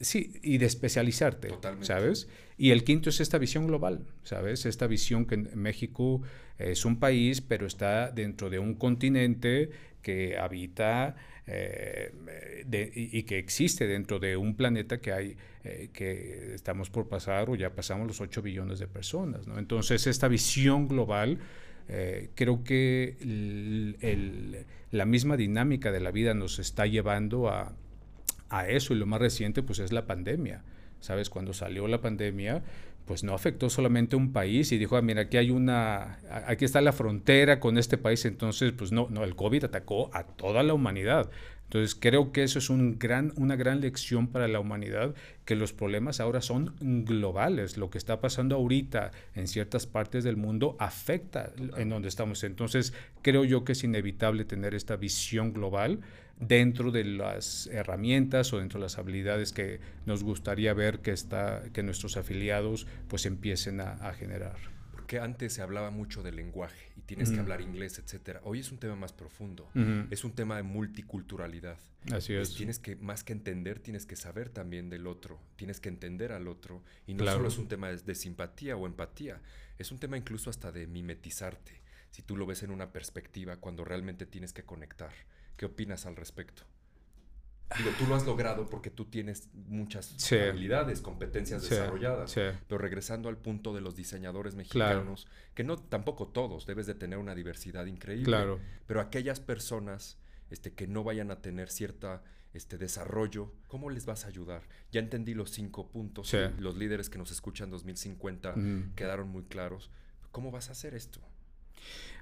[0.00, 1.50] sí, y de especializarte,
[1.82, 2.28] ¿sabes?
[2.56, 4.64] Y el quinto es esta visión global, ¿sabes?
[4.64, 6.22] Esta visión que México
[6.58, 9.68] es un país, pero está dentro de un continente
[10.00, 11.16] que habita
[11.48, 12.12] eh,
[12.92, 17.54] y, que existe dentro de un planeta que hay, eh, que estamos por pasar o
[17.54, 19.46] ya pasamos los 8 billones de personas.
[19.46, 19.58] ¿no?
[19.58, 21.38] Entonces, esta visión global,
[21.88, 23.16] eh, creo que
[24.90, 27.72] la misma dinámica de la vida nos está llevando a,
[28.48, 30.64] a eso y lo más reciente pues es la pandemia.
[30.98, 31.30] ¿Sabes?
[31.30, 32.64] Cuando salió la pandemia,
[33.06, 36.64] pues no afectó solamente a un país y dijo, ah, mira, aquí hay una, aquí
[36.64, 40.62] está la frontera con este país, entonces, pues no, no, el COVID atacó a toda
[40.62, 41.30] la humanidad.
[41.66, 45.14] Entonces creo que eso es un gran, una gran lección para la humanidad,
[45.44, 47.76] que los problemas ahora son globales.
[47.76, 52.44] Lo que está pasando ahorita en ciertas partes del mundo afecta en donde estamos.
[52.44, 56.00] Entonces creo yo que es inevitable tener esta visión global
[56.38, 61.62] dentro de las herramientas o dentro de las habilidades que nos gustaría ver que, está,
[61.72, 67.02] que nuestros afiliados pues empiecen a generar que antes se hablaba mucho del lenguaje y
[67.02, 68.40] tienes que hablar inglés, etcétera.
[68.44, 69.68] Hoy es un tema más profundo.
[70.10, 71.78] Es un tema de multiculturalidad.
[72.12, 72.54] Así es.
[72.54, 75.40] tienes que, más que entender, tienes que saber también del otro.
[75.56, 76.82] Tienes que entender al otro.
[77.06, 79.40] Y no solo es un tema de, simpatía o empatía,
[79.78, 81.80] es un tema incluso hasta de mimetizarte.
[82.10, 85.12] Si tú lo ves en una perspectiva cuando realmente tienes que conectar.
[85.56, 86.62] ¿Qué opinas al respecto?
[87.76, 92.32] Digo, tú lo has logrado porque tú tienes muchas habilidades, competencias desarrolladas.
[92.34, 97.18] Pero regresando al punto de los diseñadores mexicanos, que no tampoco todos, debes de tener
[97.18, 98.58] una diversidad increíble.
[98.86, 100.18] Pero aquellas personas
[100.50, 102.22] este, que no vayan a tener cierta
[102.54, 104.62] este desarrollo, ¿cómo les vas a ayudar?
[104.92, 108.54] Ya entendí los cinco puntos, los líderes que nos escuchan 2050
[108.94, 109.90] quedaron muy claros.
[110.30, 111.20] ¿Cómo vas a hacer esto?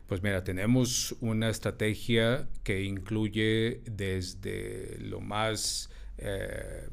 [0.07, 5.91] Pues mira, tenemos una estrategia que incluye desde lo más...
[6.19, 6.89] Eh,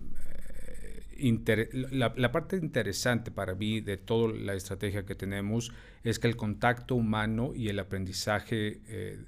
[1.91, 5.71] la, parte interesante para mí de toda la estrategia que tenemos
[6.03, 9.19] es que el contacto humano y el aprendizaje, eh,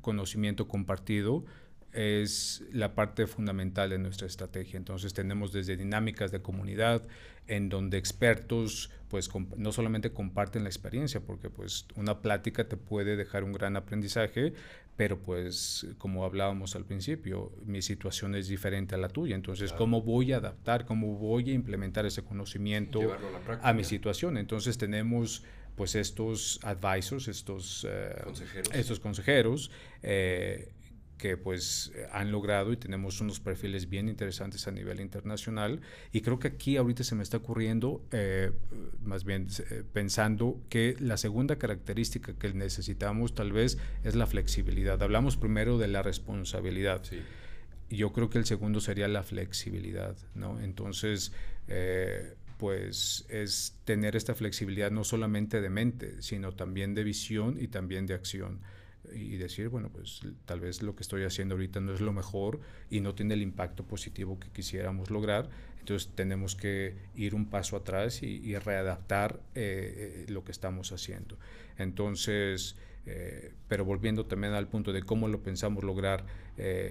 [0.00, 1.44] conocimiento compartido,
[1.92, 4.76] es la parte fundamental de nuestra estrategia.
[4.76, 7.02] Entonces tenemos desde dinámicas de comunidad
[7.46, 13.16] en donde expertos pues no solamente comparten la experiencia, porque pues una plática te puede
[13.16, 14.52] dejar un gran aprendizaje,
[14.96, 20.00] pero pues como hablábamos al principio, mi situación es diferente a la tuya, entonces cómo
[20.02, 23.00] voy a adaptar, cómo voy a implementar ese conocimiento
[23.62, 24.36] a, mi situación.
[24.36, 25.42] Entonces tenemos
[25.74, 29.70] pues estos advisors, estos eh, consejeros, estos consejeros
[30.02, 30.70] eh,
[31.20, 35.80] que pues eh, han logrado y tenemos unos perfiles bien interesantes a nivel internacional
[36.12, 38.52] y creo que aquí ahorita se me está ocurriendo eh,
[39.04, 45.02] más bien eh, pensando que la segunda característica que necesitamos tal vez es la flexibilidad.
[45.02, 47.02] Hablamos primero de la responsabilidad.
[47.04, 47.20] Sí.
[47.90, 50.60] Yo creo que el segundo sería la flexibilidad, ¿no?
[50.60, 51.32] Entonces,
[52.56, 58.06] pues es tener esta flexibilidad no solamente de mente, sino también de visión y también
[58.06, 58.60] de acción
[59.14, 62.60] y decir, bueno, pues tal vez lo que estoy haciendo ahorita no es lo mejor
[62.90, 65.48] y no tiene el impacto positivo que quisiéramos lograr.
[65.80, 71.38] Entonces tenemos que ir un paso atrás y, readaptar eh, eh, lo que estamos haciendo.
[71.78, 76.24] Entonces, eh, pero volviendo también al punto de cómo lo pensamos lograr,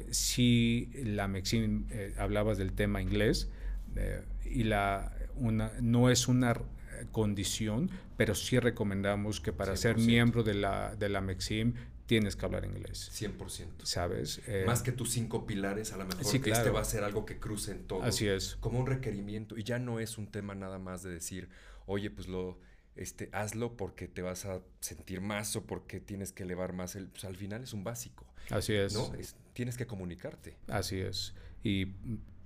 [0.10, 1.86] si la Mexim,
[2.18, 3.50] hablabas del tema inglés,
[4.44, 6.56] y la, una, no es una
[7.12, 11.74] condición, pero sí recomendamos que para ser miembro de la, de la MEXIM
[12.10, 13.12] tienes que hablar inglés.
[13.14, 13.84] 100%.
[13.84, 14.42] ¿Sabes?
[14.48, 17.04] Eh, Más que tus cinco pilares, a lo mejor sí, que este va a ser
[17.04, 18.02] algo que cruce en todo.
[18.02, 18.58] Así es.
[18.60, 19.56] Como un requerimiento.
[19.60, 21.50] Y ya no es un tema nada más de decir,
[21.86, 22.58] oye, pues lo,
[22.96, 26.96] este, hazlo porque te vas a sentir más o porque tienes que elevar más.
[26.96, 28.26] El, pues al final es un básico.
[28.50, 28.96] Así es.
[28.96, 29.12] ¿no?
[29.54, 30.58] tienes que comunicarte.
[30.68, 31.36] Así es.
[31.64, 31.94] Y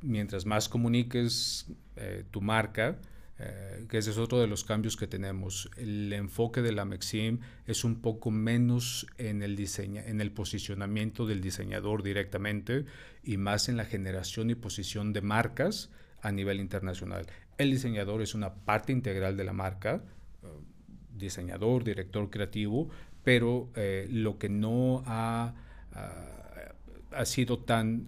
[0.01, 2.99] mientras más comuniques eh, tu marca,
[3.39, 5.69] eh, que ese es otro de los cambios que tenemos.
[5.77, 11.25] El enfoque de la Mexim es un poco menos en el, diseño, en el posicionamiento
[11.25, 12.85] del diseñador directamente
[13.23, 15.89] y más en la generación y posición de marcas
[16.21, 17.25] a nivel internacional.
[17.57, 20.03] El diseñador es una parte integral de la marca,
[21.15, 22.89] diseñador, director creativo,
[23.23, 23.71] pero
[24.09, 25.53] lo que no ha,
[27.11, 28.07] ha sido tan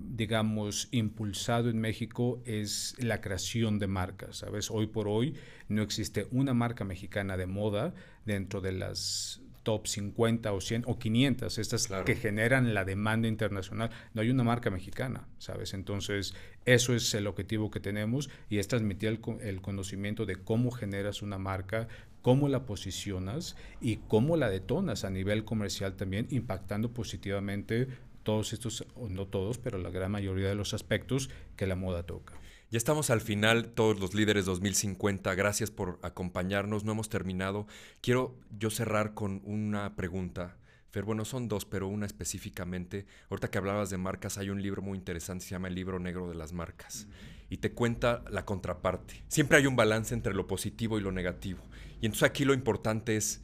[0.00, 4.38] digamos, impulsado en México es la creación de marcas.
[4.38, 4.70] ¿sabes?
[4.70, 5.34] Hoy por hoy
[5.68, 7.94] no existe una marca mexicana de moda
[8.24, 13.90] dentro de las top 50 o 100 o 500, estas que generan la demanda internacional.
[14.14, 15.74] No hay una marca mexicana, ¿sabes?
[15.74, 16.34] Entonces,
[16.66, 21.20] eso es el objetivo que tenemos y es transmitir el, el conocimiento de cómo generas
[21.20, 21.88] una marca,
[22.22, 27.88] cómo la posicionas y cómo la detonas a nivel comercial también, impactando positivamente
[28.26, 32.02] todos estos, o no todos, pero la gran mayoría de los aspectos que la moda
[32.02, 32.34] toca.
[32.72, 35.32] Ya estamos al final, todos los líderes 2050.
[35.36, 36.82] Gracias por acompañarnos.
[36.82, 37.68] No hemos terminado.
[38.00, 40.56] Quiero yo cerrar con una pregunta.
[40.90, 43.06] Fer, bueno, son dos, pero una específicamente.
[43.30, 46.28] Ahorita que hablabas de marcas, hay un libro muy interesante, se llama El libro negro
[46.28, 47.06] de las marcas.
[47.48, 49.22] Y te cuenta la contraparte.
[49.28, 51.62] Siempre hay un balance entre lo positivo y lo negativo.
[52.00, 53.40] Y entonces aquí lo importante es,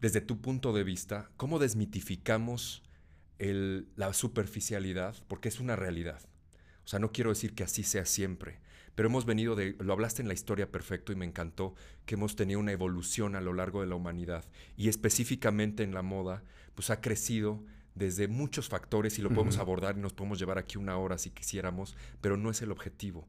[0.00, 2.82] desde tu punto de vista, cómo desmitificamos
[3.38, 6.20] la superficialidad, porque es una realidad.
[6.84, 8.58] O sea, no quiero decir que así sea siempre,
[8.94, 11.74] pero hemos venido de, lo hablaste en la historia perfecto y me encantó,
[12.06, 14.44] que hemos tenido una evolución a lo largo de la humanidad
[14.76, 16.42] y específicamente en la moda,
[16.74, 17.62] pues ha crecido
[17.94, 21.30] desde muchos factores y lo podemos abordar y nos podemos llevar aquí una hora si
[21.30, 23.26] quisiéramos, pero no es el objetivo.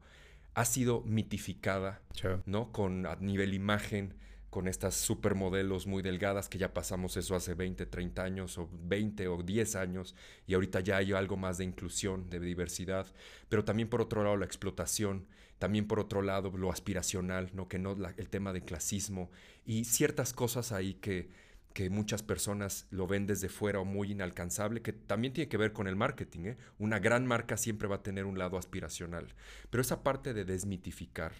[0.53, 2.01] Ha sido mitificada,
[2.45, 2.71] ¿no?
[2.71, 4.13] Con a nivel imagen,
[4.55, 9.27] con estas supermodelos muy delgadas, que ya pasamos eso hace 20, 30 años, o 20
[9.27, 10.15] o 10 años,
[10.47, 13.05] y ahorita ya hay algo más de inclusión, de diversidad,
[13.49, 15.27] pero también por otro lado la explotación,
[15.59, 17.67] también por otro lado lo aspiracional, ¿no?
[17.67, 19.29] que no el tema de clasismo,
[19.65, 21.27] y ciertas cosas ahí que,
[21.73, 25.73] que muchas personas lo ven desde fuera o muy inalcanzable, que también tiene que ver
[25.73, 26.45] con el marketing.
[26.45, 26.57] ¿eh?
[26.79, 29.35] Una gran marca siempre va a tener un lado aspiracional,
[29.69, 31.33] pero esa parte de desmitificar,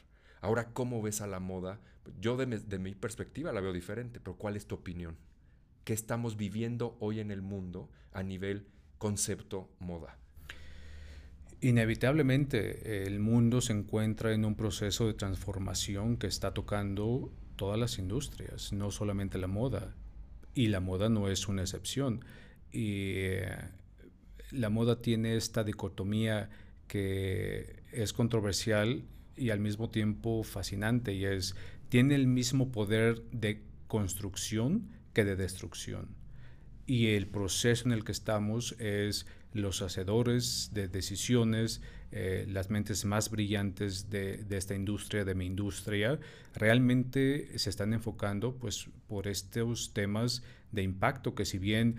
[0.45, 1.79] Ahora, ¿cómo ves a la moda?
[2.21, 2.45] Yo de
[2.77, 5.17] mi, perspectiva la veo diferente, pero ¿cuál es tu opinión?
[5.85, 8.67] ¿Qué estamos viviendo hoy en el mundo a nivel
[8.99, 10.19] concepto moda?
[11.61, 17.97] Inevitablemente el mundo se encuentra en un proceso de transformación que está tocando todas las
[17.97, 19.95] industrias, no solamente la moda.
[20.53, 22.23] Y la moda no es una excepción.
[22.71, 23.49] Y eh,
[24.51, 26.51] la moda tiene esta dicotomía
[26.87, 29.05] que es controversial
[29.37, 31.55] y al mismo tiempo fascinante y es,
[31.89, 36.09] tiene el mismo poder de construcción que de destrucción.
[36.87, 43.05] Y el proceso en el que estamos es los hacedores de decisiones, eh, las mentes
[43.05, 46.19] más brillantes de, de, esta industria, de mi industria,
[46.53, 51.95] realmente se están enfocando pues, por estos temas de impacto que si bien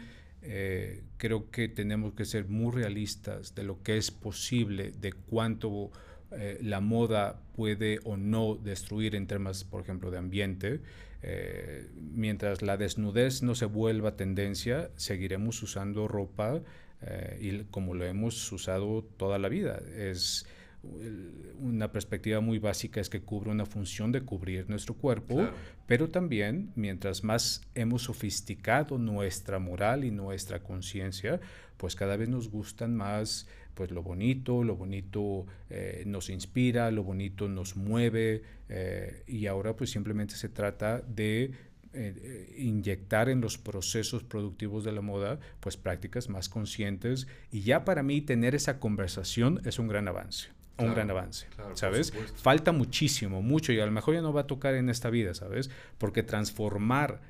[0.49, 5.90] eh, creo que tenemos que ser muy realistas de lo que es posible, de cuánto
[6.33, 10.81] eh, la moda puede o no destruir en temas, por ejemplo, de ambiente.
[11.23, 16.61] Eh, mientras la desnudez no se vuelva tendencia, seguiremos usando ropa
[17.03, 19.81] eh, y como lo hemos usado toda la vida.
[19.97, 20.47] Es
[21.59, 25.49] una perspectiva muy básica es que cubre una función de cubrir nuestro cuerpo,
[25.87, 31.40] pero también mientras más hemos sofisticado nuestra moral y nuestra conciencia,
[31.77, 33.46] pues cada vez nos gustan más
[33.77, 39.77] pues lo bonito, lo bonito eh, nos inspira, lo bonito nos mueve eh, y ahora
[39.77, 41.53] pues simplemente se trata de
[41.92, 47.85] eh, inyectar en los procesos productivos de la moda pues prácticas más conscientes y ya
[47.85, 50.56] para mí tener esa conversación es un gran avance.
[50.79, 52.12] Un gran avance, ¿sabes?
[52.37, 55.35] Falta muchísimo, mucho y a lo mejor ya no va a tocar en esta vida,
[55.35, 55.71] ¿sabes?
[55.99, 57.21] Porque transformar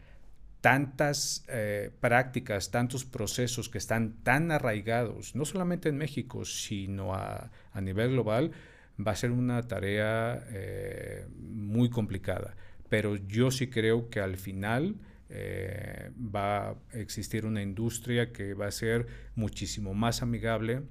[0.61, 7.51] tantas eh, prácticas, tantos procesos que están tan arraigados, no solamente en México, sino a,
[7.81, 8.51] nivel global,
[8.99, 12.57] va a ser una tarea eh, muy complicada.
[12.89, 14.97] Pero yo sí creo que al final
[15.29, 20.83] eh, va a existir una industria que va a ser muchísimo más amigable,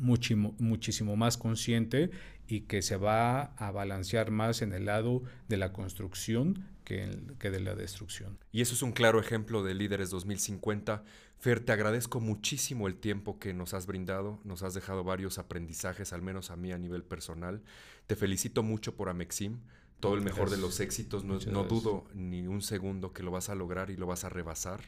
[0.00, 2.10] muchísimo, muchísimo más consciente
[2.46, 7.60] y que se va a balancear más en el lado de la construcción que, de
[7.60, 8.38] la destrucción.
[8.50, 11.04] Y eso es un claro ejemplo de Líderes 2050.
[11.38, 16.14] Fer, te agradezco muchísimo el tiempo que nos has brindado, nos has dejado varios aprendizajes,
[16.14, 17.62] al menos a mí a nivel personal.
[18.06, 19.58] Te felicito mucho por Amexim,
[20.00, 23.50] todo el mejor de los éxitos, no, no dudo ni un segundo que lo vas
[23.50, 24.80] a lograr y lo vas a rebasar.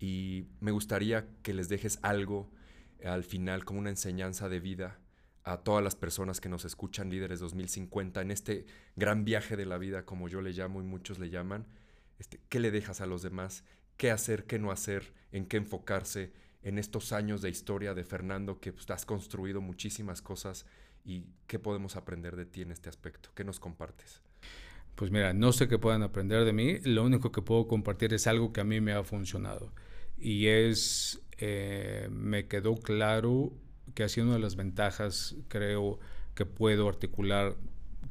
[0.00, 2.50] Y me gustaría que les dejes algo
[3.04, 4.98] al final como una enseñanza de vida
[5.44, 9.76] a todas las personas que nos escuchan, líderes 2050, en este gran viaje de la
[9.76, 11.66] vida, como yo le llamo y muchos le llaman,
[12.18, 13.64] este, ¿qué le dejas a los demás?
[13.98, 15.12] ¿Qué hacer, qué no hacer?
[15.32, 16.32] ¿En qué enfocarse?
[16.62, 20.64] En estos años de historia de Fernando, que pues, has construido muchísimas cosas
[21.04, 23.28] y qué podemos aprender de ti en este aspecto.
[23.34, 24.22] ¿Qué nos compartes?
[24.94, 28.26] Pues mira, no sé qué puedan aprender de mí, lo único que puedo compartir es
[28.26, 29.72] algo que a mí me ha funcionado
[30.16, 33.52] y es, eh, me quedó claro
[33.94, 35.98] que ha sido una de las ventajas, creo,
[36.34, 37.56] que puedo articular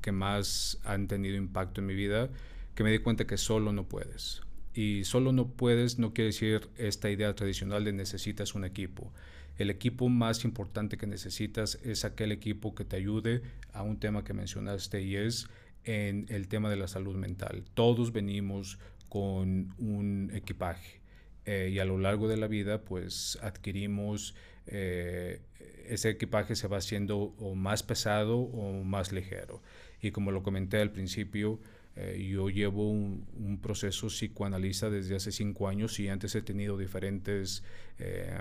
[0.01, 2.29] que más han tenido impacto en mi vida,
[2.75, 4.41] que me di cuenta que solo no puedes.
[4.73, 9.13] Y solo no puedes no quiere decir esta idea tradicional de necesitas un equipo.
[9.57, 14.23] El equipo más importante que necesitas es aquel equipo que te ayude a un tema
[14.23, 15.47] que mencionaste y es
[15.83, 17.63] en el tema de la salud mental.
[17.75, 18.79] Todos venimos
[19.09, 21.02] con un equipaje
[21.45, 24.35] eh, y a lo largo de la vida pues adquirimos
[24.67, 25.41] eh,
[25.87, 29.61] ese equipaje se va haciendo o más pesado o más ligero.
[30.01, 31.59] Y como lo comenté al principio,
[31.95, 37.63] eh, yo llevo un, proceso psicoanalista desde hace cinco años y antes he tenido diferentes
[37.99, 38.35] eh,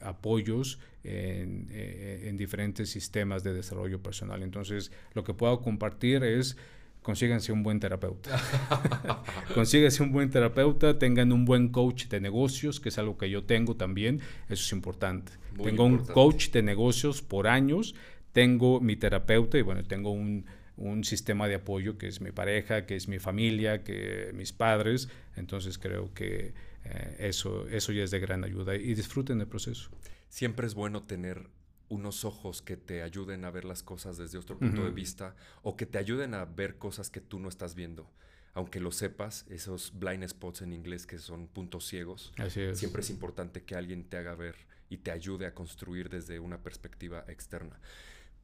[0.00, 4.42] apoyos en, en, diferentes sistemas de desarrollo personal.
[4.42, 6.56] Entonces, lo que puedo compartir es
[7.04, 8.30] consíganse un buen terapeuta.
[9.54, 13.44] consíganse un buen terapeuta, tengan un buen coach de negocios, que es algo que yo
[13.44, 15.32] tengo también, eso es importante.
[15.62, 17.94] tengo un coach de negocios por años,
[18.32, 20.46] tengo mi terapeuta y bueno, tengo un,
[20.78, 25.10] un, sistema de apoyo que es mi pareja, que es mi familia, que mis padres,
[25.36, 29.90] entonces creo que eh, eso, eso ya es de gran ayuda y disfruten el proceso.
[30.30, 31.48] Siempre es bueno tener
[31.88, 35.76] unos ojos que te ayuden a ver las cosas desde otro punto de vista o
[35.76, 38.10] que te ayuden a ver cosas que tú no estás viendo.
[38.54, 42.32] Aunque lo sepas, esos blind spots en inglés que son puntos ciegos,
[42.74, 44.54] siempre es importante que alguien te haga ver
[44.88, 47.80] y te ayude a construir desde una perspectiva externa.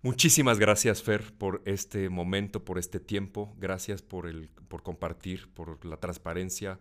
[0.03, 3.55] Muchísimas gracias, Fer, por este momento, por este tiempo.
[3.59, 6.81] Gracias por, el, por compartir, por la transparencia.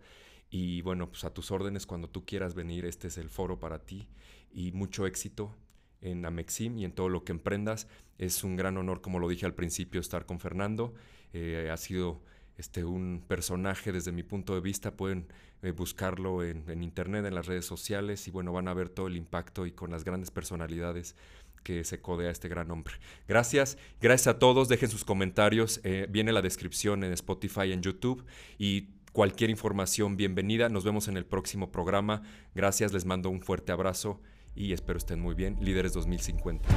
[0.50, 3.80] Y bueno, pues a tus órdenes, cuando tú quieras venir, este es el foro para
[3.86, 4.08] ti.
[4.52, 5.56] Y mucho éxito
[6.02, 7.88] en Amexim y en todo lo que emprendas.
[8.18, 10.94] Es un gran honor, como lo dije al principio, estar con Fernando.
[11.34, 12.22] Eh, ha sido
[12.58, 14.96] este, un personaje desde mi punto de vista.
[14.96, 15.28] Pueden
[15.62, 19.16] eh, buscarlo en, internet, en las redes sociales y bueno, van a ver todo el
[19.16, 21.16] impacto y con las grandes personalidades
[21.64, 22.96] que se codea este gran hombre.
[23.28, 24.70] Gracias, gracias a todos.
[24.70, 25.82] Dejen sus comentarios.
[25.84, 28.26] Eh, viene la descripción en Spotify, en YouTube
[28.58, 30.70] y cualquier información bienvenida.
[30.70, 32.24] Nos vemos en el próximo programa.
[32.56, 34.22] Gracias, les mando un fuerte abrazo
[34.60, 35.58] y espero estén muy bien.
[35.62, 36.70] Líderes 2050.